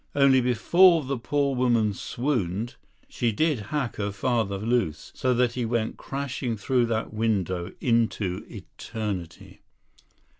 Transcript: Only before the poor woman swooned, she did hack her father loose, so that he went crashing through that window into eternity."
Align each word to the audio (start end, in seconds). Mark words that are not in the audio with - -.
Only 0.15 0.41
before 0.41 1.03
the 1.03 1.15
poor 1.19 1.53
woman 1.55 1.93
swooned, 1.93 2.73
she 3.07 3.31
did 3.31 3.59
hack 3.69 3.97
her 3.97 4.11
father 4.11 4.57
loose, 4.57 5.11
so 5.13 5.31
that 5.35 5.51
he 5.53 5.63
went 5.63 5.97
crashing 5.97 6.57
through 6.57 6.87
that 6.87 7.13
window 7.13 7.71
into 7.79 8.43
eternity." 8.49 9.61